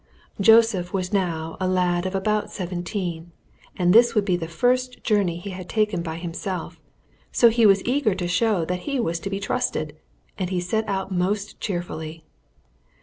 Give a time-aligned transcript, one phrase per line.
[0.39, 3.31] Joseph was now a lad of about seventeen,
[3.77, 6.79] and this would be the first journey he had taken by himself,
[7.31, 9.95] so he was eager to show that he was to be trusted,
[10.39, 12.23] and he set out most cheerfully.